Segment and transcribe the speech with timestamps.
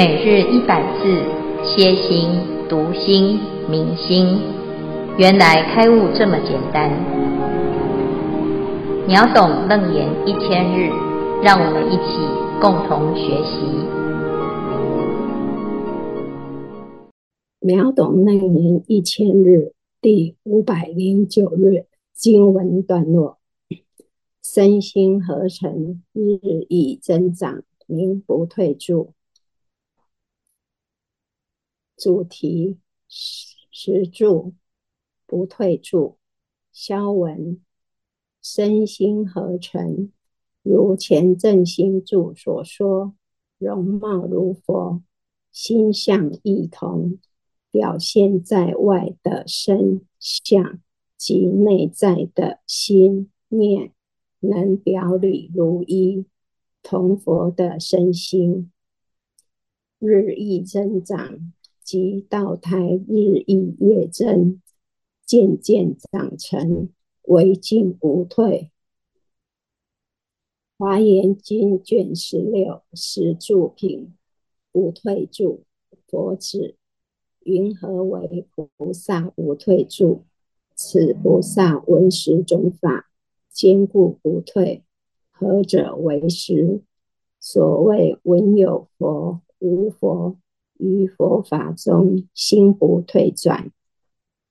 [0.00, 1.04] 每日一百字，
[1.62, 2.30] 歇心、
[2.70, 4.24] 读心、明心，
[5.18, 6.90] 原来开悟这么简单。
[9.06, 10.88] 秒懂楞严一千日，
[11.42, 12.16] 让我们一起
[12.62, 13.60] 共同学习。
[17.60, 23.36] 秒懂楞严一千日第五百零九日经文段落：
[24.42, 26.38] 身心合成，日
[26.70, 29.12] 益增长，名不退住。
[32.00, 34.54] 主题实住
[35.26, 36.16] 不退转，
[36.72, 37.60] 消文
[38.40, 40.10] 身心合成，
[40.62, 43.14] 如前正心注所说，
[43.58, 45.02] 容貌如佛，
[45.52, 47.18] 心相亦同，
[47.70, 50.80] 表现在外的身相
[51.18, 53.92] 及内在的心念，
[54.38, 56.24] 能表里如一，
[56.82, 58.72] 同佛的身心，
[59.98, 61.52] 日益增长。
[61.90, 64.60] 即道胎日益跃增，
[65.26, 66.88] 渐渐长成，
[67.22, 68.70] 唯进不退。
[70.78, 74.14] 华严经卷十六实住品
[74.70, 75.58] 不退转，
[76.06, 76.76] 佛子
[77.40, 80.20] 云何为菩萨无退转？
[80.76, 83.10] 此菩萨闻十种法，
[83.50, 84.84] 坚固不退，
[85.32, 86.82] 何者为实？
[87.40, 90.36] 所谓闻有佛无佛。
[90.80, 93.70] 于佛法中心不退转，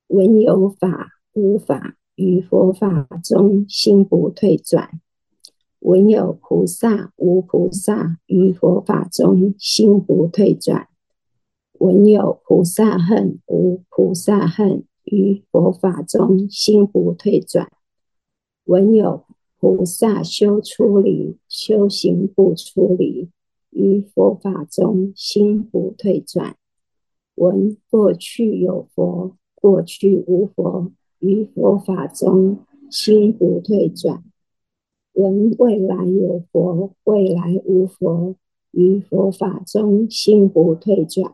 [0.08, 5.02] 闻有法无法，于佛法中心不退转，
[5.80, 10.88] 闻有菩萨无菩萨，于佛法中心不退转，
[11.80, 17.72] 闻有菩萨恨无菩萨恨，于佛法中心不退转，
[18.66, 19.26] 闻有
[19.60, 23.30] 菩萨修出离，修行不出离。
[23.70, 26.58] 于佛法中心不退转，
[27.36, 34.24] 闻过去有佛，过去无佛，于佛法中心不退转；
[35.14, 38.36] 闻未来有佛，未来无佛，
[38.72, 41.34] 于佛法中心不退转；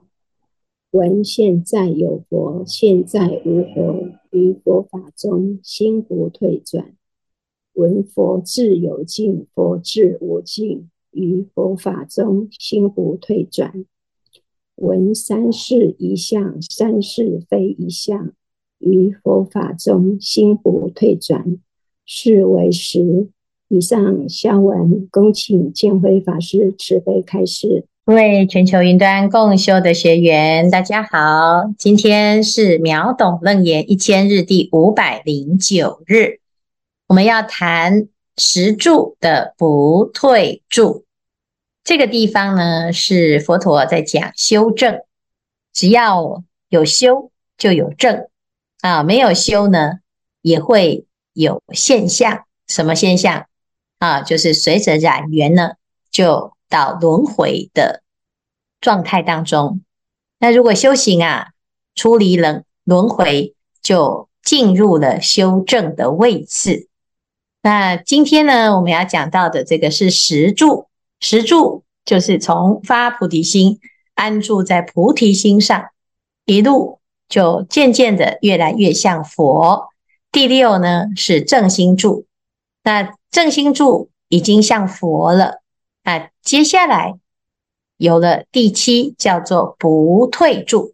[0.91, 6.95] 闻现在有佛，现在无佛，于佛法中心不退转；
[7.73, 10.89] 闻佛智有尽，佛智无尽。
[11.15, 13.85] 于佛法中心不退转，
[14.75, 18.33] 闻三世一相，三世非一相；
[18.79, 21.57] 于佛法中心不退转，
[22.05, 23.29] 是为实。
[23.69, 27.85] 以上消文，恭请见辉法师慈悲开示。
[28.05, 36.41] 各位全球云端共修的学员，大家好，今天是秒懂楞严一千日第五百零九日，
[37.07, 41.04] 我们要谈十住的不退住。
[41.85, 45.03] 这个地方呢，是佛陀在讲修正，
[45.71, 48.27] 只要有修就有正
[48.81, 49.99] 啊，没有修呢
[50.41, 52.45] 也会有现象。
[52.67, 53.45] 什么现象
[53.99, 54.21] 啊？
[54.21, 55.73] 就是随着染缘呢，
[56.09, 58.01] 就到轮回的
[58.81, 59.81] 状态当中。
[60.39, 61.51] 那如果修行啊，
[61.93, 63.53] 出离了轮回，
[63.83, 66.87] 就进入了修正的位置。
[67.61, 70.87] 那今天呢，我们要讲到的这个是实住。
[71.27, 73.79] 十住就是从发菩提心
[74.13, 75.89] 安住在菩提心上，
[76.45, 79.89] 一路就渐渐的越来越像佛。
[80.31, 82.27] 第六呢是正心住，
[82.83, 85.63] 那正心住已经像佛了
[86.03, 86.29] 啊。
[86.43, 87.15] 接下来
[87.97, 90.93] 有了第七，叫做不退住。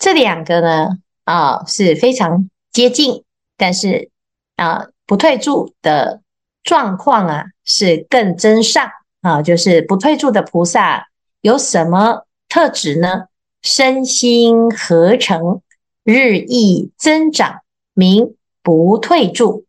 [0.00, 3.22] 这两个呢啊是非常接近，
[3.56, 4.10] 但是
[4.56, 6.22] 啊不退住的
[6.64, 8.90] 状况啊是更增上。
[9.24, 11.08] 啊，就是不退住的菩萨
[11.40, 13.28] 有什么特质呢？
[13.62, 15.62] 身心合成，
[16.04, 17.62] 日益增长，
[17.94, 19.64] 名不退住。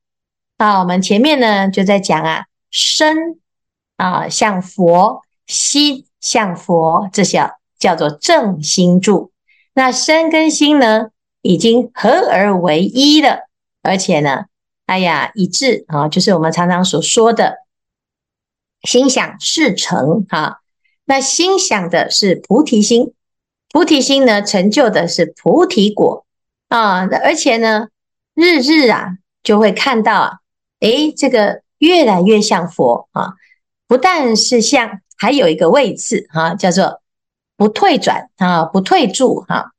[0.57, 3.39] 那我们前面呢就在讲啊，身
[3.95, 9.31] 啊像佛，心像佛，这叫叫做正心住。
[9.73, 11.11] 那身跟心呢
[11.41, 13.47] 已经合而为一了，
[13.81, 14.47] 而且呢，
[14.85, 17.64] 哎呀一致啊，就是我们常常所说的。
[18.85, 20.59] 心想事成啊，
[21.05, 23.13] 那心想的是菩提心，
[23.69, 26.25] 菩提心呢成就的是菩提果
[26.69, 27.87] 啊，而且呢
[28.33, 30.31] 日日啊就会看到啊，
[30.79, 33.33] 诶，这个越来越像佛啊，
[33.87, 37.01] 不但是像，还有一个位次啊，叫做
[37.57, 39.71] 不退转啊，不退住哈。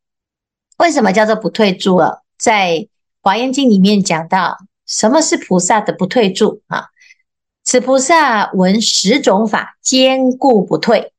[0.79, 2.19] 为什么叫做不退住啊？
[2.39, 2.87] 在
[3.23, 6.89] 华严经里面讲到，什么是菩萨的不退住啊？
[7.67, 11.13] 此菩萨闻十种法，坚固不退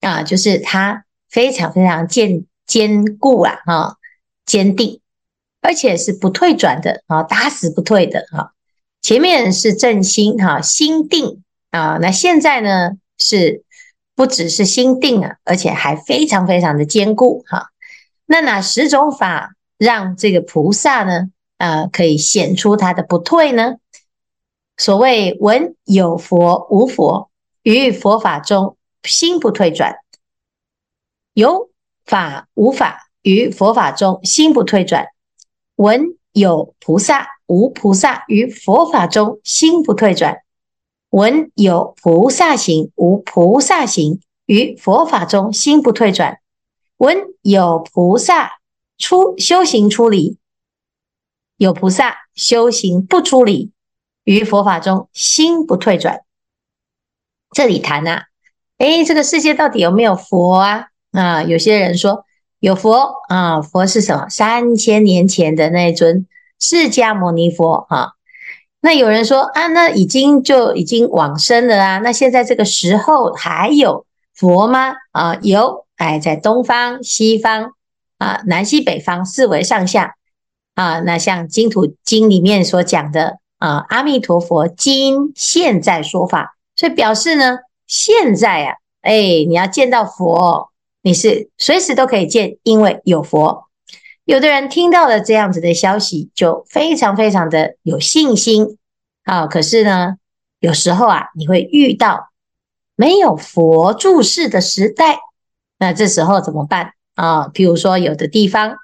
[0.00, 3.96] 啊，就是他非常非常坚坚固啊，哈，
[4.44, 5.00] 坚定，
[5.60, 8.52] 而且是不退转的啊，打死不退的哈。
[9.00, 13.62] 前面是正心哈，心定啊，那现在呢是
[14.16, 17.68] 不只是心定啊，而且还非常非常的坚固哈。
[18.26, 21.28] 那哪十种法让这个菩萨呢，
[21.58, 23.76] 呃，可以显出他的不退呢？
[24.76, 27.30] 所谓闻有佛无佛，
[27.62, 29.92] 于佛法中心不退转；
[31.34, 31.70] 有
[32.04, 35.04] 法无法，于佛法中心不退转；
[35.76, 40.36] 闻有菩萨无菩萨，于佛法中心不退转；
[41.10, 46.38] 闻有菩萨行无菩萨行，于佛法中心不退转；
[46.96, 48.58] 闻有菩萨
[48.98, 50.38] 出修行出离，
[51.56, 53.70] 有菩萨修行不出离。
[54.24, 56.20] 于佛法中心不退转，
[57.50, 58.26] 这里谈啊，
[58.78, 60.86] 诶，这个世界到底有没有佛啊？
[61.10, 62.24] 啊，有些人说
[62.60, 64.28] 有佛啊，佛是什么？
[64.28, 66.26] 三千年前的那尊
[66.60, 68.12] 释迦牟尼佛啊。
[68.80, 71.98] 那有人说啊，那已经就已经往生了啊。
[71.98, 74.94] 那现在这个时候还有佛吗？
[75.10, 77.72] 啊，有，哎，在东方、西方
[78.18, 80.14] 啊，南西北方四维上下
[80.74, 81.00] 啊。
[81.00, 83.41] 那像《净土经》里面所讲的。
[83.62, 89.14] 啊，阿弥陀佛，今现在说法，所以表示呢，现在啊，哎，
[89.46, 90.72] 你要见到佛，
[91.02, 93.68] 你是随时都可以见，因为有佛。
[94.24, 98.78] 有的人听到了这样子的消息，就非常非常的有信心
[99.22, 99.46] 啊。
[99.46, 100.16] 可是呢，
[100.58, 102.30] 有时候啊，你会遇到
[102.96, 105.20] 没有佛住世的时代，
[105.78, 107.46] 那这时候怎么办啊？
[107.54, 108.78] 譬如说，有的地方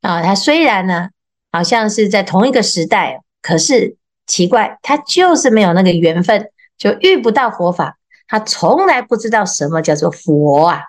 [0.00, 1.10] 啊，它虽然呢，
[1.52, 3.96] 好像是在同一个时代，可是。
[4.26, 7.98] 奇怪，他就是没有那个缘分，就遇不到佛法。
[8.26, 10.82] 他从来不知道什么叫做佛啊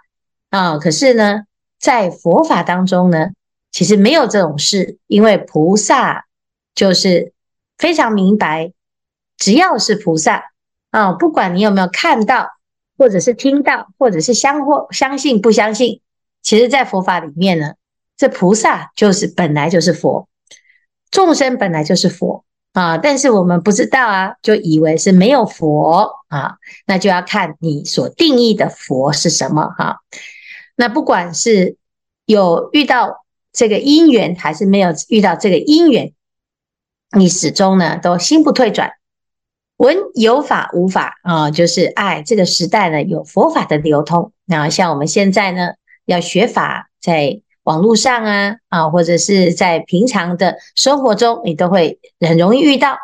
[0.49, 0.77] 啊！
[0.77, 1.41] 可是呢，
[1.77, 3.31] 在佛法当中呢，
[3.71, 6.25] 其实没有这种事，因为菩萨
[6.73, 7.33] 就是
[7.77, 8.71] 非常明白，
[9.37, 10.45] 只要是菩萨
[10.91, 12.51] 啊，不管你有没有看到，
[12.97, 15.99] 或者是听到，或者是相或相信不相信，
[16.41, 17.73] 其实，在佛法里面呢，
[18.15, 20.29] 这菩萨就是本来就是佛，
[21.11, 22.45] 众生本来就是佛。
[22.75, 30.01] 啊，但是我们不知道啊，就以为是没有佛啊，那就要看你所定义的佛是什么哈、
[30.75, 31.77] 那不管是
[32.25, 33.23] 有遇到
[33.53, 36.11] 这个因缘，还是没有遇到这个因缘，
[37.17, 38.91] 你始终呢都心不退转。
[39.77, 44.33] 闻有法无法啊，就是爱这个时代呢有佛法的流通。
[44.43, 45.69] 那像我们现在呢
[46.03, 47.39] 要学法，在。
[47.65, 52.97] 网络上啊啊，或者是在平常的生活中，你都会很容易遇到。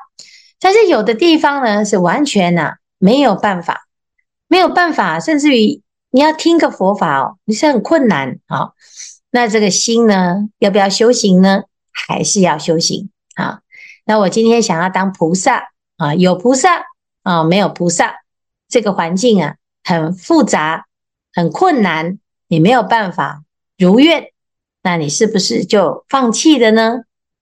[0.60, 3.88] 但是有的地方呢，是完全呐、没有办法，
[4.48, 5.82] 没有办法，甚至于
[6.12, 8.72] 你要听个佛法哦，你是很困难啊。
[9.32, 11.64] 那这个心呢，要不要修行呢？
[11.92, 13.62] 还是要修行啊？
[14.06, 16.86] 那我今天想要当菩萨啊，有菩萨
[17.24, 18.18] 啊，没有菩萨，
[18.70, 20.86] 这个环境啊很复杂，
[21.34, 23.44] 很困难，你没有办法
[23.78, 24.31] 如愿。
[24.84, 27.02] 那你是不是就放弃了呢？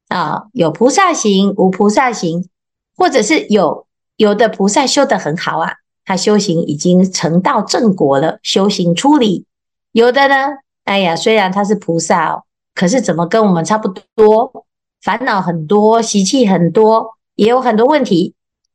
[0.10, 2.50] 啊，有菩萨行，无菩萨行，
[2.98, 3.86] 或者是有
[4.18, 5.74] 有的菩萨修得很好啊，
[6.04, 9.46] 他修行已经成道正果了，修行出离；
[9.92, 10.36] 有的呢，
[10.84, 14.66] 哎呀，虽然他是菩萨哦，可是怎么跟我们差不多，
[15.02, 18.34] 烦恼很多，习气很多，也有很多问题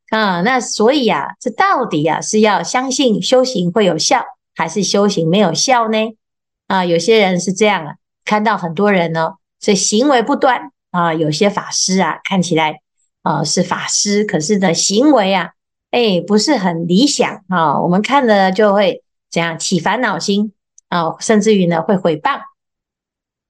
[0.09, 0.41] 啊。
[0.41, 4.23] 那所以啊，这到底啊是要相信修行会有效，
[4.55, 5.97] 还是修行没有效呢？
[6.67, 7.95] 啊，有些人是这样啊。
[8.25, 12.81] 看到很多人呢，这行为不断啊，有些法师啊，看起来
[13.21, 15.51] 啊是法师，可是的行为啊，
[15.91, 17.79] 哎，不是很理想啊。
[17.79, 20.53] 我们看了就会怎样起烦恼心
[20.89, 22.41] 啊，甚至于呢会毁谤。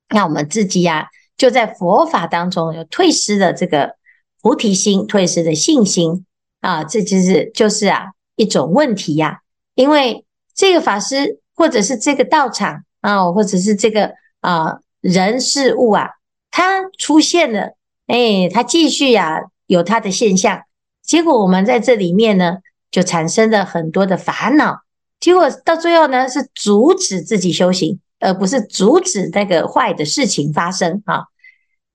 [0.09, 3.95] 那我们自己呀，就在佛法当中有退失的这个
[4.41, 6.25] 菩提心，退失的信心
[6.59, 9.39] 啊，这就是就是啊一种问题呀。
[9.73, 14.13] 因为这个法师或者是这个道场啊，或者是这个。
[14.45, 16.11] 啊，人事物啊，
[16.51, 17.75] 它出现了，
[18.05, 20.61] 哎，它继续呀、啊，有它的现象。
[21.01, 22.57] 结果我们在这里面呢，
[22.91, 24.81] 就产生了很多的烦恼。
[25.19, 31.23] 结果到最后呢，是阻止自己修行，而不是阻止那个坏的事情发生啊。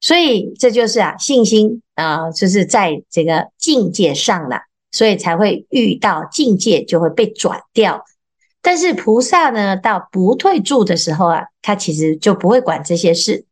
[0.00, 8.04] 所以这就是啊，信心啊，就是在这个境界上了，所以才会遇到境界就会被转掉。
[8.62, 13.44] 但是菩萨呢，到不退住的时候啊，他其实就不会管这些事，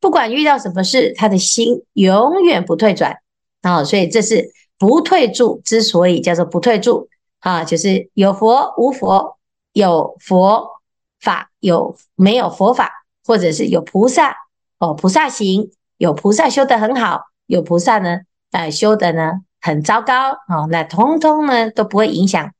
[0.00, 3.18] 不管遇到什么事，他的心永远不退转。
[3.62, 3.84] 啊。
[3.84, 7.08] 所以这是不退住，之所以叫做不退住。
[7.40, 9.36] 啊，就是有佛无佛，
[9.74, 10.80] 有佛
[11.20, 12.90] 法有没有佛法，
[13.26, 14.34] 或者是有菩萨
[14.78, 20.32] 哦，菩萨行，有菩萨修得很好，有菩萨呢，呃，修得呢很糟糕。
[20.32, 22.52] 哦，那通通呢都不会影响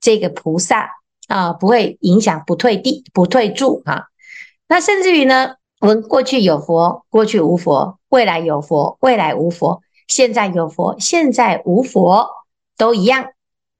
[0.00, 0.90] 这个菩萨
[1.32, 4.08] 啊，不会影响不退地不退住哈。
[4.68, 12.28] 那甚至于呢，我们过去有佛，过去无佛；未来有佛，未来无佛；现在有佛，现在无佛，
[12.76, 13.28] 都一样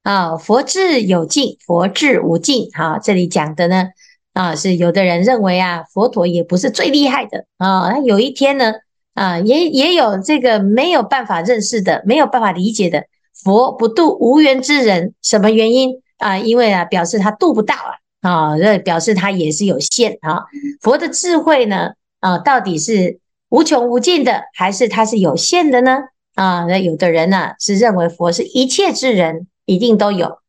[0.01, 0.35] 啊。
[0.35, 2.71] 佛智有尽，佛智无尽。
[2.71, 3.89] 哈，这里讲的呢，
[4.33, 7.91] 啊，是有的人认为啊，佛陀也不是最厉害的啊。
[7.91, 8.73] 那有一天呢，
[9.13, 13.05] 啊，也也有这个没有办法认识的，没有办法理解的，
[13.43, 16.37] 佛不度无缘之人，什么原因啊？
[16.37, 17.99] 因为啊，表示他度不到啊。
[18.23, 20.45] 啊，这表示它也是有限啊。
[20.81, 25.99] 佛的智慧呢，啊，到底是无穷无尽的，还是它是有限的呢？
[26.35, 30.39] 啊，那有的人呢是认为佛是一切之人一定都有，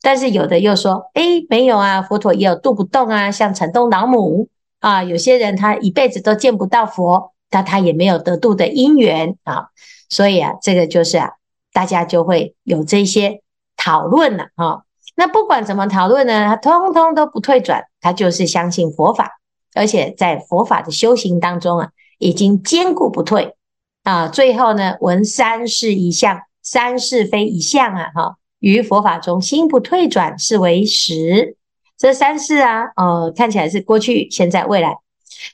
[0.00, 4.48] 但是有的又说，哎，没有啊，佛陀也有度不动啊，像城东老母
[4.78, 9.70] 啊，有些人他一辈子都见不到佛，但他也没有得度的因缘啊。
[10.08, 11.32] 所以啊，这个就是啊，
[11.72, 13.42] 大家就会有这些
[13.76, 14.82] 讨论了啊。
[15.16, 19.38] 那不管怎么讨论呢，他通通都不退转，他就是相信佛法，
[19.72, 23.54] 而且在佛法的修行当中啊，已经坚固不退
[24.02, 24.26] 啊。
[24.26, 31.56] 最后呢，闻三世一相，三世非一相啊，哈，于佛法中心不退转，是为实。
[31.96, 34.96] 这三世啊，呃，看起来是过去、现在、未来。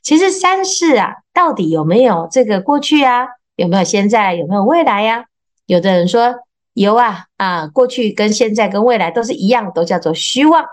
[0.03, 3.27] 其实三世啊，到底有没有这个过去啊？
[3.57, 4.35] 有没有现在？
[4.35, 5.27] 有没有未来呀？
[5.67, 6.37] 有的人说。
[6.81, 10.65] 有啊啊，过去跟现在跟未来都是一样，都叫做虚妄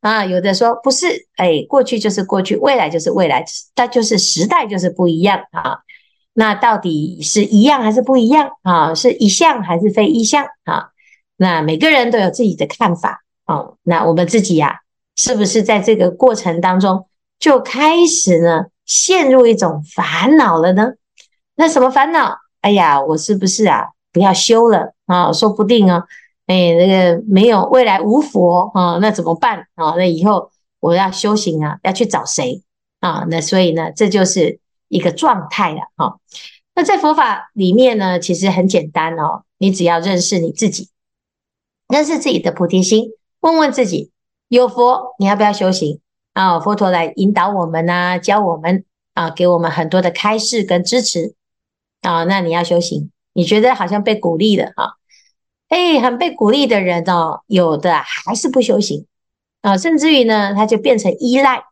[0.00, 0.24] 啊。
[0.24, 3.44] 有的说不是，哎，过去就是过去，未来就是未来，
[3.76, 5.78] 它就是时代就是不一样啊。
[6.32, 8.92] 那到底是一样还是不一样啊？
[8.92, 10.88] 是一相还是非一相啊？
[11.36, 13.76] 那每个人都有自己的看法哦。
[13.84, 14.80] 那我们自己呀、
[15.14, 17.06] 是不是在这个过程当中
[17.38, 20.94] 就开始呢，陷入一种烦恼了呢？
[21.54, 22.36] 那什么烦恼？
[22.62, 23.90] 哎呀，我是不是啊？
[24.12, 26.04] 不要修了啊，说不定啊，
[26.46, 29.92] 哎，那个没有未来无佛啊，那怎么办啊？
[29.98, 30.50] 那以后
[30.80, 32.62] 我要修行啊，要去找谁
[33.00, 33.26] 啊？
[33.28, 36.18] 那所以呢，这就是一个状态了哈。
[36.74, 40.88] 那在佛法里面呢，其实很简单哦，你只要认识你自己，
[41.88, 44.12] 认识自己的菩提心，问问自己，
[44.48, 46.00] 有佛你要不要修行
[46.32, 46.58] 啊？
[46.58, 51.34] 佛陀来引导我们啊，教我们啊，给我们很多的开示跟支持
[52.00, 53.10] 啊，那你要修行。
[53.34, 54.98] 你觉得好像被鼓励了哈？
[55.72, 59.06] 哎，很被鼓励的人哦，有的还是不修行
[59.62, 61.64] 啊，甚至于呢，他就变成依赖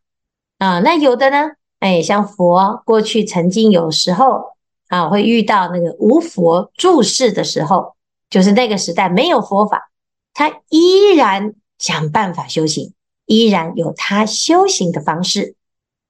[0.56, 0.80] 啊。
[0.80, 4.56] 那有的呢，哎，像佛过去曾经有时候
[4.88, 7.94] 啊，会遇到那个无佛住世的时候，
[8.30, 9.90] 就是那个时代没有佛法，
[10.32, 12.94] 他依然想办法修行，
[13.26, 15.56] 依然有他修行的方式。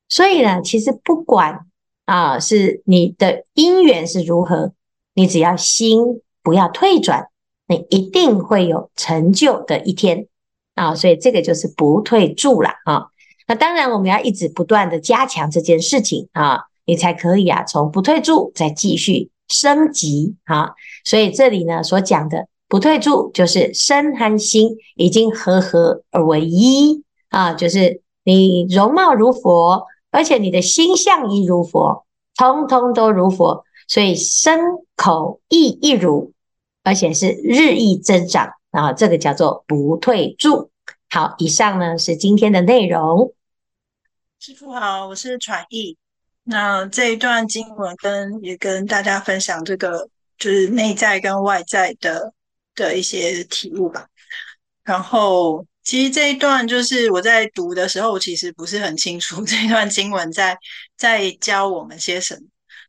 [0.08, 1.66] 所以呢，其实不管
[2.06, 4.74] 啊，是你的因缘是如何。
[5.14, 7.28] 你只要心不要退转，
[7.70, 10.26] 你一定会有成就的一天
[10.74, 10.92] 啊！
[10.92, 13.06] 所以这个就是不退住了啊。
[13.46, 20.72] 那当然，我们要一直不断的加强这件事情啊，你才可以啊，从不退住再继续升级啊。
[21.04, 32.04] 所以这里呢所讲的不退住，就是身和心已经合合而为一啊，就是你容貌如佛，而且你的心相亦如佛，
[32.36, 33.64] 通通都如佛。
[33.86, 34.60] 所以身
[34.96, 36.32] 口意一如，
[36.82, 38.92] 而且是日益增长啊！
[38.92, 40.70] 这个叫做不退住。
[41.10, 43.34] 好，以上呢是今天的内容。
[44.38, 45.96] 师父好，我是传译。
[46.44, 50.08] 那这一段经文跟也跟大家分享这个
[50.38, 52.32] 就是内在跟外在的
[52.74, 54.06] 的一些体悟吧。
[54.82, 60.56] 然后其实这一段就是我在读的时候，其实不是很清楚 这一段经文在
[60.96, 62.40] 在教我们些什么。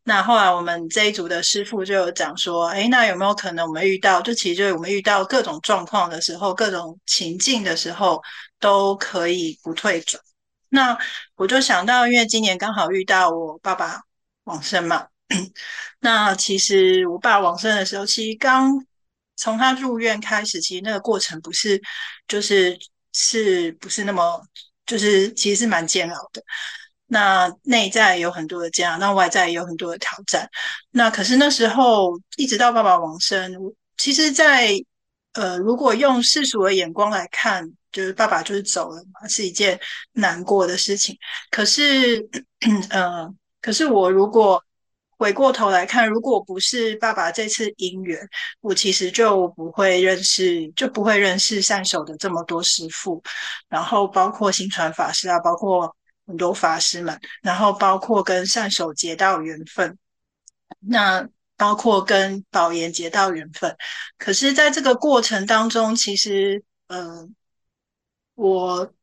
[0.03, 8.19] 那后来我们这一组的师傅就有讲说，诶，那有没有可能我们遇到，就其实我们遇到各种状况的时候，各种情境的时候，
[8.59, 10.21] 都可以不退转。
[10.69, 10.97] 那
[11.35, 13.99] 我就想到，因为今年刚好遇到我爸爸
[14.45, 15.05] 往生嘛，
[15.99, 18.71] 那其实我爸往生的时候，其实刚
[19.35, 21.79] 从他入院开始，其实那个过程不是，
[22.27, 22.77] 就是
[23.13, 24.41] 是不是那么，
[24.85, 26.41] 就是其实是蛮煎熬的。
[27.13, 30.49] 那内在有很多的这样，那外在也有很多的挑战。
[30.91, 33.53] 那可是那时候，一直到爸爸往生，
[33.97, 34.71] 其实在，
[35.33, 39.77] 呃，如果用世俗的眼光来看，就是爸爸就是走了嘛，是一件
[40.13, 41.13] 难过的事情。
[41.49, 42.25] 可是，
[42.91, 43.27] 呃，
[43.61, 44.63] 可是我如果
[45.17, 48.25] 回过头来看，如果不是爸爸这次姻缘，
[48.61, 53.21] 我其实就不会认识，就不会认识善手的这么多师父，
[53.67, 55.93] 然后包括心传法师啊，包括。
[56.31, 59.97] 很多法师们，然后包括跟善手结到缘分，
[60.79, 63.75] 那包括跟宝岩结到缘分。
[64.17, 67.35] 可是，在这个过程当中，其实，嗯、
[68.35, 68.93] 我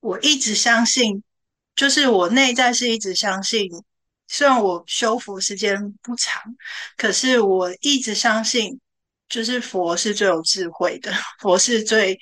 [0.00, 1.22] 我一直相信，
[1.76, 3.70] 就是我内在是一直相信，
[4.26, 6.42] 虽然我修佛时间不长，
[6.96, 8.80] 可是我一直相信，
[9.28, 12.18] 就是佛是最有智慧的， 佛是最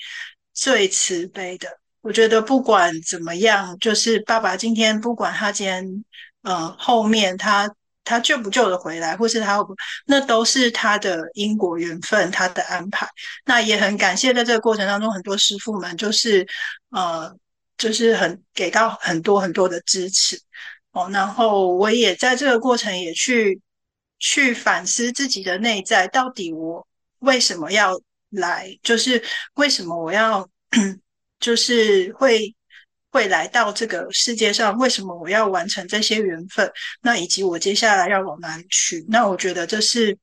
[0.53, 1.79] 最慈悲的。
[2.09, 6.05] 我觉得不管怎么样，就是爸爸今天不管他今天，
[6.41, 7.71] 呃，后面他
[8.03, 9.59] 他救不救得回来，或是他，
[10.07, 13.07] 那都是他的因果缘分，他的安排。
[13.45, 16.47] 那也很感谢在这个过程当中，很多师傅们就是
[16.93, 17.31] 呃，
[17.77, 20.41] 就是很给到很多很多的支持
[20.93, 21.11] 哦。
[21.13, 23.61] 然后我也在这个过程也去
[24.19, 26.89] 去反思自己的内在，到底我
[27.19, 28.01] 为什么要
[28.31, 29.23] 来，就是
[29.57, 30.49] 为什么我要。
[31.41, 32.55] 就是会
[33.11, 36.71] 会来到这个世界上，为什么我要完成这些缘分？
[37.01, 39.05] 那以及我接下来要往哪里去？
[39.09, 40.17] 那我觉得这是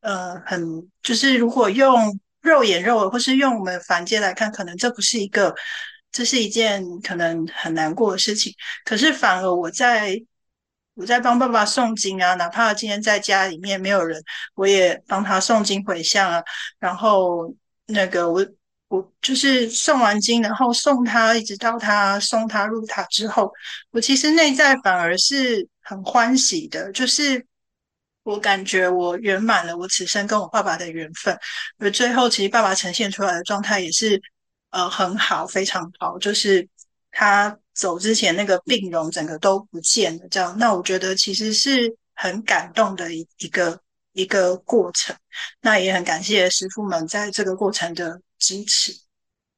[0.00, 5.54] 呃很就是如果用肉眼肉，或是用我们凡间来看，可能这不是一个，
[6.12, 8.52] 这是一件可能很难过的事情。
[8.84, 10.20] 可是反而我在
[10.94, 14.22] 我在帮爸爸诵经啊，哪怕今天在家里面没有人，
[14.54, 16.42] 我也帮他诵经回向啊，
[16.78, 17.54] 然后
[17.86, 18.44] 那个我。
[18.88, 23.52] 我就是诵完经，然后送他，一直到他送他入塔之后，
[23.90, 27.44] 我其实内在反而是很欢喜的，就是
[28.22, 31.38] 我感觉我圆满了我此生跟我爸爸的缘分，
[31.78, 34.18] 而最后其实爸爸呈现出来的状态也是
[34.70, 36.66] 呃很好，非常好，就是
[37.10, 43.78] 他走之前那个病容整个都不见了，这样，那我觉得其实是很感动的一一个
[44.14, 45.14] 一个过程，
[45.60, 48.18] 那也很感谢师傅们在这个过程的。
[48.38, 48.92] 支持，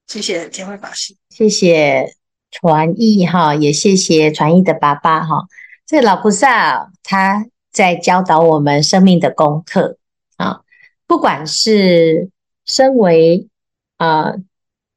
[0.07, 2.15] 谢谢天慧法师，谢谢
[2.51, 5.47] 传译哈，也谢谢传译的爸爸哈。
[5.87, 9.99] 这老菩萨他在教导我们生命的功课
[10.37, 10.63] 啊，
[11.07, 12.31] 不管是
[12.65, 13.49] 身为
[13.97, 14.35] 啊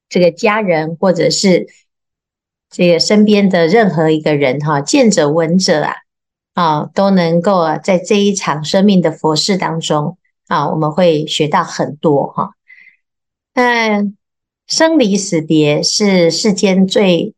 [0.10, 1.68] 这个家人，或者是
[2.70, 5.96] 这个身边的任何一个人哈，见者闻者啊
[6.54, 10.18] 啊，都能够啊在这一场生命的佛事当中
[10.48, 12.52] 啊，我们会学到很多哈。
[13.54, 14.18] 但
[14.66, 17.36] 生离死别是世间最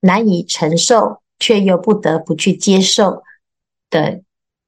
[0.00, 3.22] 难以承受，却又不得不去接受
[3.88, 4.22] 的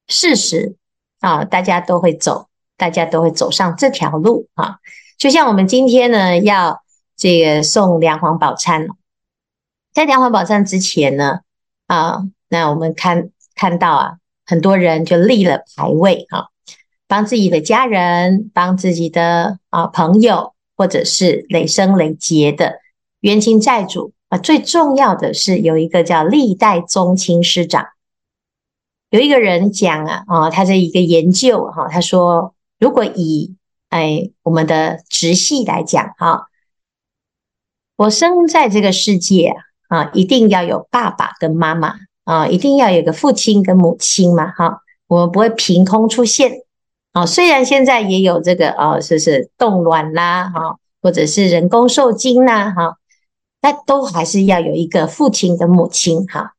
[0.07, 0.77] 事实
[1.19, 1.43] 啊！
[1.43, 4.77] 大家都会走，大家都会走上这条路啊！
[5.17, 6.81] 就像我们今天呢，要
[7.17, 8.87] 这个送梁皇宝忏，
[9.93, 11.41] 在梁皇宝忏之前呢，
[11.87, 16.47] 啊，那我们看看到啊，很多人就立了牌位啊，
[17.07, 20.54] 帮自己的家人，帮自己的啊朋友。
[20.75, 22.79] 或者是累生累劫的
[23.21, 27.85] 冤亲债主啊，最重要的是有一个叫历代宗亲师长。
[29.09, 33.55] 有一个人讲啊，啊，他的一个研究哈，他说，如果以
[33.89, 36.47] 哎我们的直系来讲哈，
[37.95, 39.53] 我生在这个世界
[39.87, 46.64] 啊，一定要有爸爸跟妈妈啊，一定要有个父亲跟母亲嘛哈，我们不会凭空出现。
[47.15, 52.97] 啊，虽然现在也有这个啊，就是冻卵啦，哈，或者是人工受精啦，哈，
[53.61, 56.51] 那都还是要有一个父亲跟母亲，哈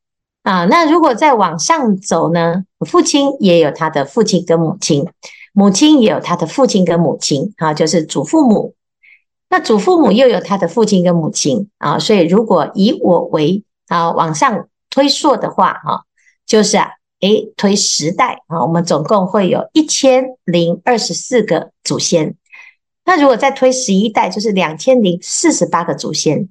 [0.45, 0.65] 啊。
[0.65, 5.07] 那如果再往上走呢，父亲也有他的父亲跟母亲，
[5.53, 8.75] 母亲也有他的父亲跟母亲，啊，就是祖父母。
[9.51, 16.05] 那祖父母又有他的父亲跟母亲啊，所以如果以我为啊往上推溯的话，哈，
[16.47, 16.93] 就是啊。
[17.21, 22.37] 诶，推十代啊，我们总共会有一千零二十四个祖先。
[23.05, 26.49] 那如果再推十一代，就是两千零四十八个祖先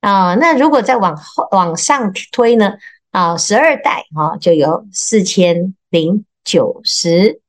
[0.00, 0.34] 啊。
[0.34, 2.74] 那如果再往后往上推呢？
[3.10, 7.40] 啊，十二代啊，就有四千零九十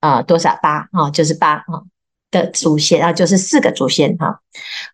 [0.00, 1.10] 啊，多少八啊？
[1.10, 1.84] 就是八啊。
[2.30, 4.40] 的祖先啊，就是四个祖先哈。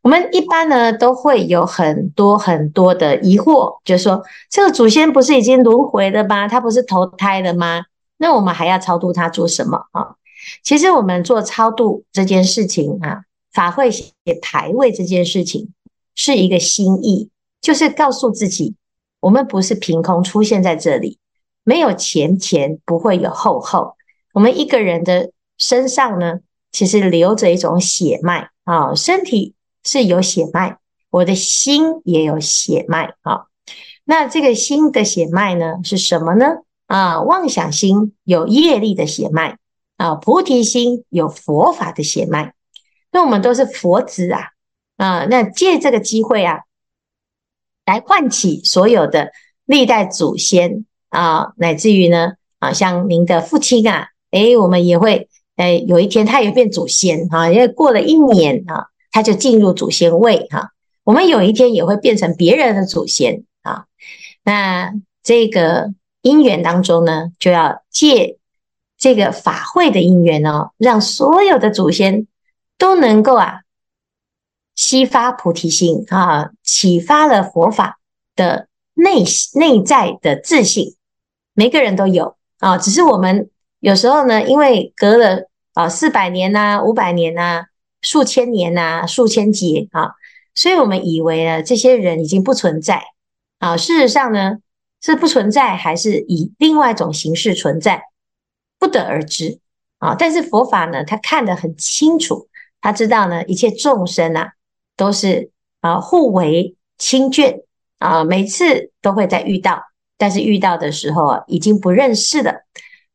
[0.03, 6.49] 我们一般呢都会有很多很多的疑惑，就是说这个祖先不是已经轮回了吗？
[6.49, 7.85] 他不是投胎了吗？
[8.19, 10.17] 那我们还要超度他做什么啊？
[10.63, 13.23] 其实我们做超度这件事情啊，
[13.53, 15.73] 法会写牌位这件事情
[16.15, 17.29] 是一个心意，
[17.61, 18.75] 就是告诉自己，
[19.21, 21.19] 我们不是凭空出现在这里，
[21.65, 23.97] 没有前前不会有后后。
[24.33, 26.41] 我们一个人的身上呢，
[26.77, 30.77] 其实流着一种血脉啊，身体是有血脉，
[31.09, 33.47] 我的心也有血脉啊。
[34.05, 36.45] 那这个心的血脉呢，是什么呢？
[36.87, 39.57] 啊，妄想心有业力的血脉
[39.97, 42.53] 啊，菩提心有佛法的血脉。
[43.11, 44.51] 那我们都是佛子啊
[44.99, 46.59] 啊，那借这个机会啊，
[47.87, 49.33] 来唤起所有的
[49.65, 60.73] 历代祖先啊，乃至于呢啊，像您的父亲啊，诶，我们也会诶，有一天他也变祖先哈，因为过了一年啊，他就进入祖先位哈。
[61.05, 63.87] 我们有一天也会变成别人的祖先啊。
[64.45, 64.93] 那
[65.23, 65.93] 这个
[66.23, 68.39] 因缘当中呢，就要借
[68.99, 72.27] 这个法会的因缘哦，让所有的祖先
[72.77, 73.61] 都能够啊，
[74.75, 77.99] 激发菩提心啊，启发了佛法
[78.35, 80.97] 的内内在的自信，
[81.55, 83.49] 每个人都有啊，只是我们
[83.81, 87.67] 有时候呢，因为隔了啊四百年呐、五百年呐、
[88.01, 90.13] 数千年呐、数千劫啊。
[90.55, 93.03] 所以我们以为呢，这些人已经不存在
[93.59, 93.77] 啊。
[93.77, 94.57] 事实上呢，
[95.03, 98.03] 是不存在，还是以另外一种形式存在，
[98.79, 99.61] 不得而知
[99.99, 100.17] 啊。
[100.19, 102.49] 但是佛法呢，他看得很清楚，
[102.81, 104.53] 他知道呢，一切众生啊，
[104.97, 105.51] 都是
[105.83, 107.65] 啊互为亲眷
[107.99, 109.83] 啊，每次都会再遇到，
[110.17, 112.63] 但是遇到的时候啊，已经不认识了。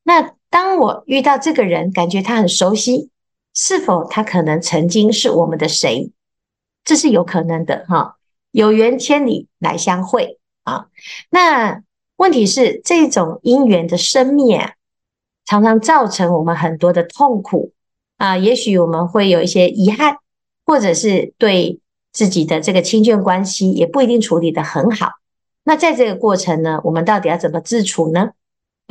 [0.04, 3.10] 那当我遇到这个人，感觉他很熟悉，
[3.56, 6.12] 是否他可能曾经是我们的谁？
[6.84, 8.18] 这是有可能的哈，
[8.52, 10.88] 有缘千里来相会啊。
[11.30, 11.82] 那
[12.18, 14.74] 问题是，这种因缘的生灭啊，
[15.46, 17.72] 常常造成我们很多的痛苦
[18.18, 18.36] 啊。
[18.38, 20.18] 也许我们会有一些遗憾，
[20.66, 21.80] 或者是对
[22.12, 25.12] 自己的这个亲眷关系也不一定处理得很好。
[25.64, 28.32] 那在这个过程呢，我们到底要怎么自处呢？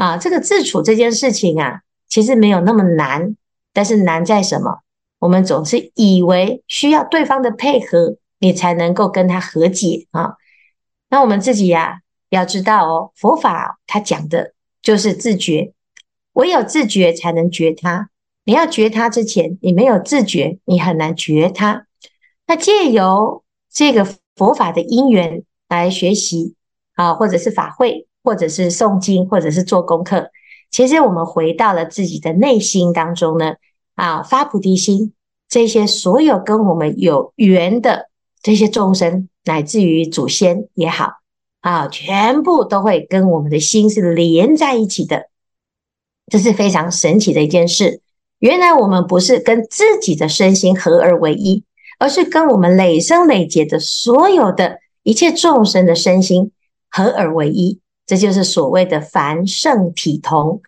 [0.00, 3.36] 啊，这个自处这件事情啊，其实没有那么难，
[3.74, 4.78] 但是难在什么？
[5.18, 10.36] 我们总是以为需要对方的配合，你才能够跟他和解啊。
[11.10, 15.74] 那我们自己呀，要知道哦，佛法它讲的就是自觉，
[16.32, 18.08] 唯有自觉才能觉他。
[18.44, 21.84] 你要觉他之前，你没有自觉，你很难觉他。
[22.46, 26.54] 那借由这个佛法的因缘来学习
[26.94, 30.30] 啊，或者是法会，或者是诵经，或者是做功课，
[30.70, 33.54] 其实我们回到了自己的内心当中呢。
[33.96, 35.12] 啊，发菩提心，
[35.46, 38.08] 这些所有跟我们有缘的
[38.42, 41.16] 这些众生，乃至于祖先也好，
[41.60, 45.28] 啊，全部都会跟我们的心是连在一起的，
[46.28, 48.00] 这是非常神奇的一件事。
[48.38, 51.62] 原来我们不是跟自己的身心合而为一，
[51.98, 56.52] 而是跟我们累生累劫的所有的一切众生的身心
[56.88, 57.80] 合而为一，
[58.10, 60.62] 这就是所谓的凡圣体同。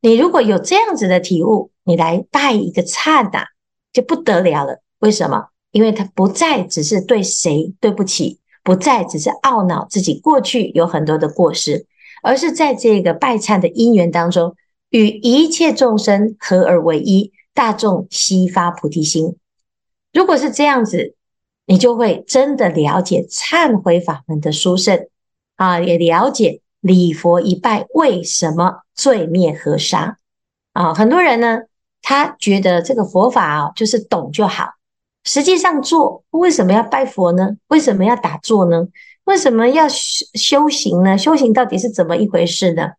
[0.00, 3.44] 你如果有这样子的体悟，你来拜一个忏呐，
[3.92, 4.80] 就不得了了。
[5.00, 5.48] 为什么？
[5.72, 11.84] 因为他不再只是对谁对不起，不再只是懊恼自己过去有很多的过失，
[12.22, 14.56] 而是在这个拜忏的因缘当中，
[14.88, 19.36] 与一切众生合而为一，大众悉发菩提心。
[20.14, 21.14] 如果是这样子，
[21.66, 25.08] 你就会真的了解忏悔法门的殊胜
[25.56, 30.18] 啊，也了解礼佛一拜为什么罪灭河沙
[30.72, 30.94] 啊。
[30.94, 31.60] 很多人呢。
[32.02, 34.70] 他觉得这个佛法啊，就是懂就好。
[35.22, 37.50] 实际上做，为什么要拜佛呢？
[37.68, 38.88] 为什么要打坐呢？
[39.24, 41.18] 为什么要修修行呢？
[41.18, 42.92] 修行到底是怎么一回事呢？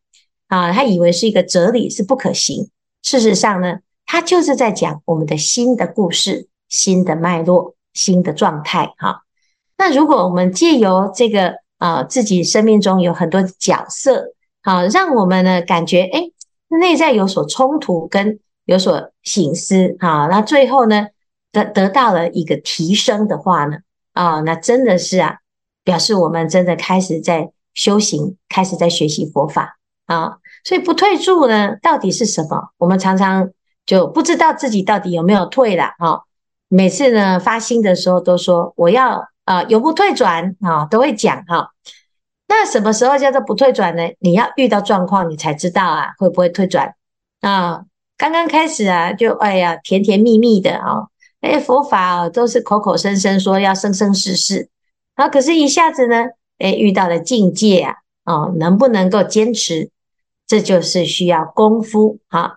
[0.50, 2.70] 啊，他以为是一个哲理，是不可行。
[3.02, 8.94] 事实上呢，他就是在讲我们的心的故事、心的脉络、心的状态。
[8.98, 9.24] 哈，
[9.80, 16.32] 那如果我们借由这个啊，自己生命中有很多角色，好，让我们呢感觉诶，
[16.70, 18.40] 内在有所冲突跟。
[18.66, 21.08] 有所醒思啊，那最后呢，
[21.52, 23.78] 得得到了一个提升的话呢，
[24.14, 25.40] 啊，那真的是啊，
[25.84, 32.70] 表示我们真的开始在修行，开始在学习佛法啊，所以不退住呢，到底是什么？
[32.78, 33.50] 我们常常
[33.86, 36.22] 就不知道自己到底有没有退了啊。
[36.74, 41.72] 每次呢发心的时候都说我要啊永不退转啊，都会讲哈。
[42.48, 44.04] 那什么时候叫做不退转呢？
[44.20, 46.96] 你要遇到状况，你才知道啊，会不会退转
[47.42, 47.84] 啊？
[48.18, 51.08] 刚刚开始啊，就哎呀，甜甜蜜蜜的啊，
[51.42, 54.70] 哎，佛法哦，都是口口声声说要生生世世，
[55.16, 56.24] 啊，可是一下子呢，
[56.58, 59.90] 哎，遇到了境界啊，哦，能不能够坚持，
[60.48, 62.54] 这就是需要功夫啊。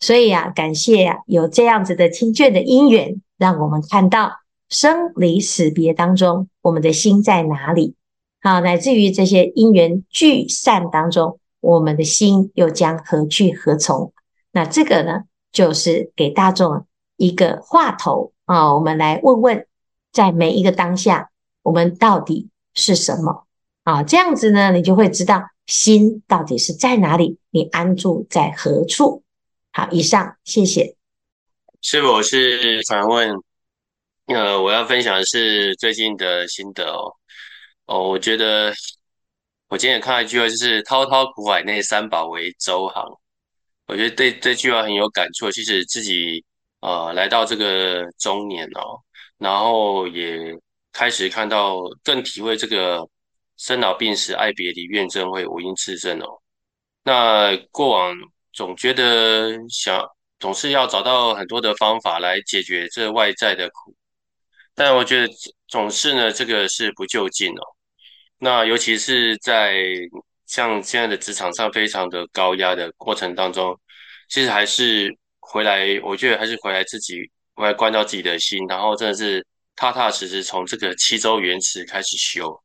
[0.00, 7.94] 所以啊，感谢啊，有这样子的亲眷的因缘，让我们看到生离死别当中，我们的心在哪里，
[8.42, 14.12] 好，乃至于这些因缘聚散当中，我们的心又将何去何从？
[14.52, 15.22] 那这个呢，
[15.52, 16.84] 就是给大众
[17.16, 19.66] 一个话头啊，我们来问问，
[20.12, 21.30] 在每一个当下，
[21.62, 23.46] 我们到底是什么
[23.84, 24.02] 啊？
[24.02, 29.22] 这样子呢，你就会知道心到底是在哪里，你安住在何处。
[29.72, 30.97] 好，以上，谢谢。
[31.80, 33.30] 师父，我是反问，
[34.26, 37.12] 呃，我要分享的是最近的心得哦。
[37.86, 38.74] 哦，我觉得
[39.68, 43.04] 我今天也看到一句话，就是“滔滔苦海内，三宝为舟航”。
[43.86, 45.50] 我觉得对这句话很有感触。
[45.50, 46.44] 其实自己
[46.80, 48.98] 呃来到这个中年哦，
[49.38, 50.54] 然后也
[50.92, 53.00] 开始看到，更体会这个
[53.56, 56.26] 生老病死、爱别离、怨憎会、五阴炽盛哦。
[57.04, 58.14] 那过往
[58.52, 60.04] 总觉得想
[60.38, 63.94] 总是要找到很多的方法来解决这外在的苦，
[64.74, 65.32] 但我觉得
[65.66, 67.62] 总是呢，这个是不就近哦。
[68.38, 69.76] 那尤其是在
[70.46, 73.78] 像现在的职场上非常的高压的过程当中，
[74.28, 77.20] 其实还是回来，我觉得还是回来自己，
[77.54, 82.62] 回来关照自己的心，然后真的是踏踏实实从这个七周圆词开始修。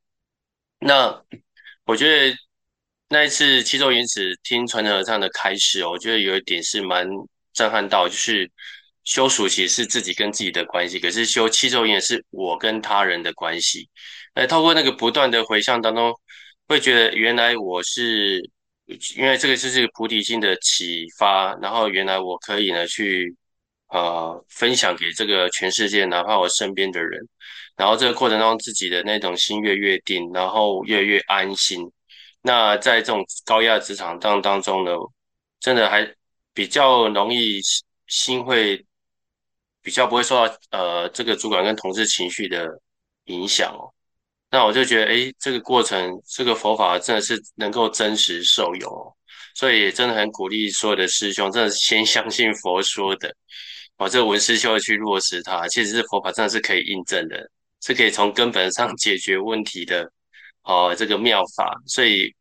[0.79, 1.23] 那
[1.85, 2.37] 我觉得
[3.09, 7.07] 那一次七周圆词听传承和尚的开示哦，我觉得有一点是蛮
[7.53, 8.49] 震撼到，就是
[9.03, 13.89] 修属其实是自己跟自己的关系，可是修七周圆是我跟他人的关系。
[14.33, 16.13] 来透过那个不断的回向当中，
[16.67, 18.39] 会觉得原来我是，
[19.15, 23.35] 因为这个是这个菩提心的启发，然后原来我可以呢去，
[23.89, 27.19] 呃，分享给这个全世界，哪怕我身边的人，
[27.75, 31.91] 然后这个过程当中自己的那种心越越定，然后越越安心。
[32.41, 34.91] 那在这种高压职场当当中呢，
[35.59, 36.03] 真的还
[36.53, 37.59] 比较容易
[38.07, 38.85] 心会
[39.81, 42.67] 比较不会受到呃这个主管跟同事情绪的
[43.25, 43.91] 影响哦。
[44.51, 49.11] 那我就觉得，哎，这个过程，这个佛法真的是能够真实受用哦，
[49.55, 53.35] 所以真的很鼓励所有的师兄，真的先相信佛说的，
[53.97, 57.49] 哦，这个闻思修去落实它，其实是佛法真的是可以印证的，
[57.81, 60.07] 是可以从根本上解决问题的，
[60.61, 62.31] 哦，这个妙法，所以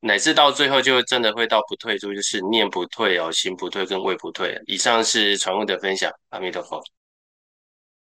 [0.00, 4.60] 乃至到最后就真的会到不退转，就是念不退哦，心不退跟位不退。
[4.66, 6.80] 以上是传问的分享，阿弥陀佛。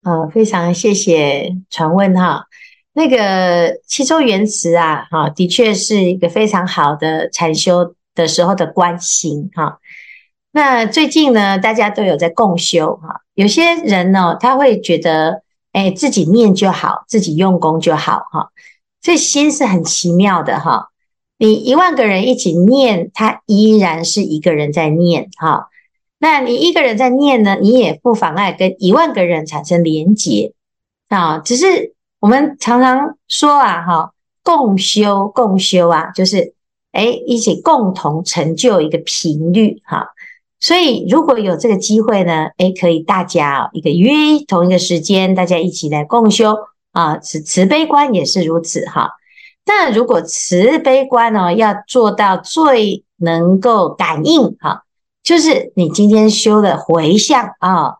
[0.03, 2.45] 好，非常谢谢传问哈。
[2.93, 9.79] 那个七周原词啊，哈，的确是一个非常好的禅修的时候的观心哈。
[10.51, 13.21] 那最近呢，大家都有在共修哈。
[13.33, 15.41] 有些人呢，他会觉得，
[15.71, 18.51] 哎，自己念就好，自己用功就好哈。
[19.01, 20.91] 这心是很奇妙的哈。
[21.43, 25.67] 你一万个人一起念，他依然是一个人在念哈。
[26.17, 30.53] 那你一个人在念呢，你也不妨碍跟一万个人产生连结
[31.09, 31.93] 啊，只是。
[32.23, 34.13] 我们常常说啊，哈，
[34.45, 36.53] 共修共修啊，就是
[36.93, 40.07] 诶一起共同成就一个频率哈。
[40.61, 46.55] 所以如果有这个机会呢，诶可以大家一个约同一个时间，大家一起来共修
[46.93, 47.17] 啊。
[47.17, 49.09] 慈慈悲观也是如此哈。
[49.65, 54.83] 那如果慈悲观呢，要做到最能够感应哈，
[55.23, 57.95] 就是你今天修的回向啊。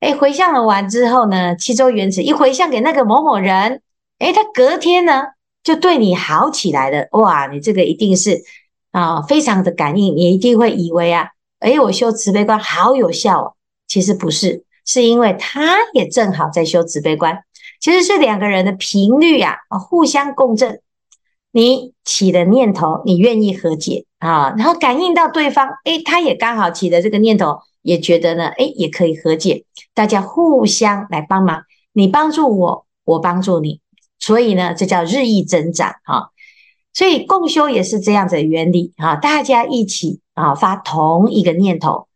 [0.00, 3.80] 哎，回向了完之后呢，七周圆子一回向给那个某某人，
[4.18, 5.22] 哎，他隔天呢
[5.64, 7.08] 就对你好起来了。
[7.12, 8.42] 哇，你这个一定是
[8.92, 13.52] 啊，非常的感应，你一定会以为啊，哎，我修慈悲观好有效哦。
[13.88, 17.42] 其实不是，是因为他也正好在修慈悲观，
[17.80, 20.80] 其实是两个人的频率呀，啊，互相共振。
[21.52, 27.58] 你起的念头，你愿意和解啊，然后感应到对方，哎，他也刚好起的这个念头。
[27.82, 33.80] 也觉得呢，诶，也可以和解，大家互相来帮忙，你帮助我，我帮助你，
[34.18, 36.32] 所以呢，这叫日益增长哈。
[36.92, 42.08] 所以共修也是这样子的原理哈，大家一起啊发同一个念头，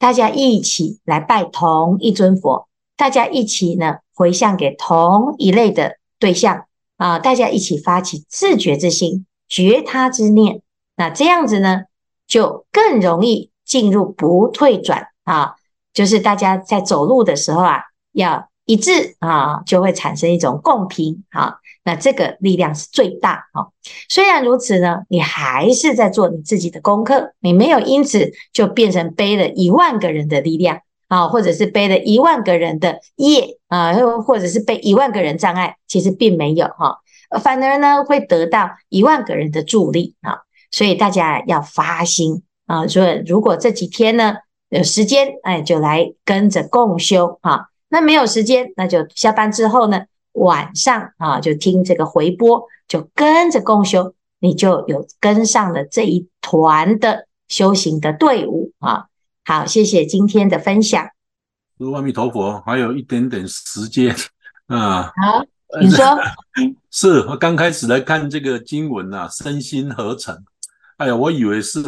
[0.00, 6.64] 大家一起来拜同一尊佛，大家一起呢回向给同一类的对象
[6.96, 10.60] 啊，大家一起发起自觉之心、觉他之念，
[10.96, 11.82] 那这样子呢
[12.26, 13.50] 就更容易。
[13.64, 15.54] 进入不退转啊，
[15.94, 17.80] 就是大家在走路的时候啊，
[18.12, 21.54] 要一致啊，就会产生一种共频啊。
[21.82, 23.72] 那这个力量是最大啊。
[24.10, 36.98] 虽然如此呢，你还是在做你自己的功课，你没有因此就变成背了一万个人的力量啊，或者是背了一万个人的业啊，又或者是背一万个人障碍，其实并没有哈，
[37.42, 40.38] 反而呢会得到一万个人的助力啊。
[40.70, 42.42] 所以大家要发心。
[42.66, 44.36] 啊，所以如果这几天呢
[44.70, 47.68] 有时间，哎，就来跟着共修哈。
[47.90, 59.08] 那没有时间，那就下班之后呢，晚上啊就听这个回播，就跟着共修，你就有跟上了这一团的修行的队伍啊。
[59.44, 61.06] 好，谢谢今天的分享。
[61.94, 64.14] 阿弥陀佛，还有一点点时间
[64.68, 65.02] 啊。
[65.02, 65.44] 好，
[65.80, 66.04] 你说。
[66.90, 70.34] 是我刚开始来看这个经文啊，身心合成。
[70.96, 71.82] 哎呀，我以为是。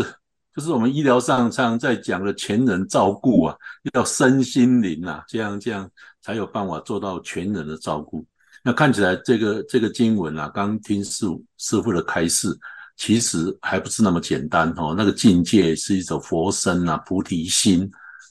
[0.55, 3.55] 就是我们医疗上常常在讲的全人照顾啊，
[3.93, 5.87] 要身心灵啊，这样这样
[6.23, 8.25] 才有办法做到全人的照顾。
[8.63, 11.27] 那看起来这个这个经文啊，刚听师
[11.59, 12.49] 师傅的开示，
[12.97, 14.95] 其实还不是那么简单哦。
[14.97, 17.91] 那个境界是一种佛身啊、菩提心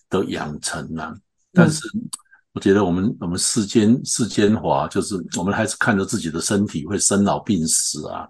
[0.10, 1.14] 的养成啊。
[1.54, 1.82] 但是
[2.54, 8.28] 我觉得我们我们世间世间法，就是我们还是看着自己的身体会生老病死啊。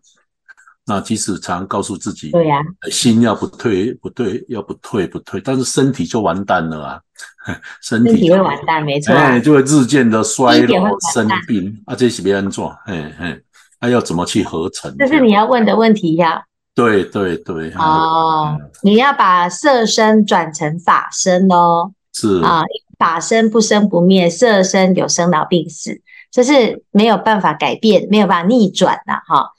[0.87, 7.01] 那即使常常告诉自己，对呀，心要不退不退，要不退不退，但是身体就完蛋了啊，
[7.81, 13.43] 身体，身体会完蛋，没错，哎，就会日渐的衰老生病啊，这是别人做，嘿嘿，
[13.85, 14.93] 那要怎么去合成？
[14.97, 16.43] 这是你要问的问题呀。
[16.73, 22.63] 对对对，哦，你要把色身转成法身哦，是啊，
[22.97, 29.51] 法身不生不灭，色身有生老病死，这是没有办法改变，没有办法逆转的哈。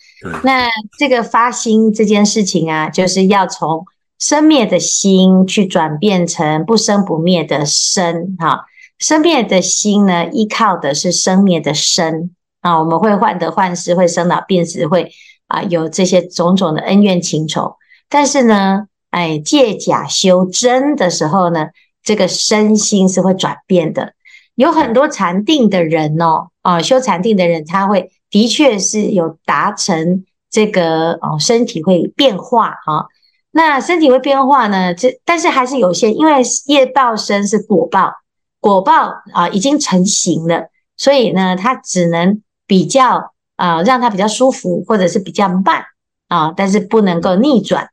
[0.43, 3.87] 那这个发心这件事情啊，就是要从
[4.19, 8.67] 生灭的心去转变成不生不灭的身哈。
[8.99, 12.31] 生灭的心呢，依靠的是生灭的身
[12.67, 12.79] 啊。
[12.79, 15.11] 我们会患得患失，会生老病死，会
[15.47, 17.77] 啊有这些种种的恩怨情仇。
[18.09, 21.69] 但是呢，哎，借假修真的时候呢，
[22.03, 24.15] 这个身心是会转变的。
[24.57, 28.11] 有很多禅定的人哦，啊，修禅定的人他会。
[28.29, 33.07] 的确是有达成这个哦，身体会变化哈。
[33.53, 34.93] 那身体会变化呢？
[34.93, 38.13] 这但是还是有限，因为业报身是果报，
[38.61, 45.85] 果报啊已经成型了，所以呢，他只能比较啊让它比较舒服，或者是比较慢
[46.29, 47.91] 啊，但是不能够逆转。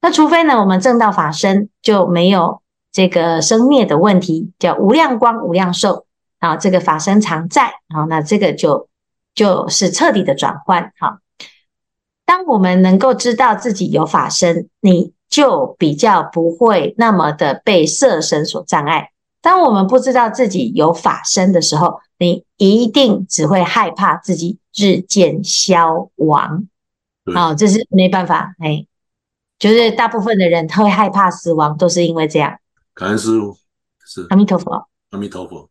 [0.00, 6.06] 那除非呢，我们正道法身，就没有这个生灭的问题，叫无量光无量寿
[6.38, 8.88] 啊，这个法身常在啊，那这个就。
[9.34, 11.20] 就是彻底的转换，哈。
[12.26, 19.08] 当我们能够知道自己有法身，你就比较不会那么的被色身所障碍。
[19.40, 26.68] 当我们不知道自己有法身的时候，你一定只会害怕自己日渐消亡。
[27.34, 28.86] 好，这是没办法，哎，
[29.58, 32.56] 就是大部分的人他会害怕死亡，都是因为这样。
[32.94, 33.56] 感恩师傅，
[34.06, 34.26] 是。
[34.30, 35.60] 阿弥陀佛，阿弥陀佛。